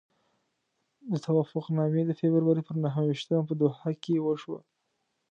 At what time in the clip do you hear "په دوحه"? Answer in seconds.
3.47-3.91